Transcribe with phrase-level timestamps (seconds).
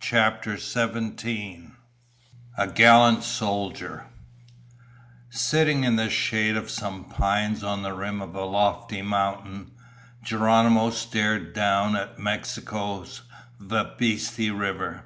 [0.00, 1.76] CHAPTER SEVENTEEN
[2.56, 4.06] A Gallant Soldier
[5.28, 9.72] Sitting in the shade of some pines on the rim of a lofty mountain,
[10.22, 13.20] Geronimo stared down at Mexico's
[13.60, 15.04] Bavispe River.